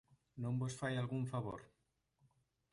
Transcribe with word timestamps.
Non 0.43 0.53
vos 0.61 0.77
fai 0.79 0.93
algún 0.97 1.23
favor? 1.31 1.61